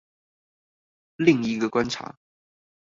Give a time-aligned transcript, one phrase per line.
[1.17, 2.17] 另一個觀察